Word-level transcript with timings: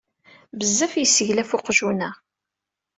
Bezzaf 0.59 0.93
yesseglaf 0.99 1.51
uqjun-a. 1.57 2.09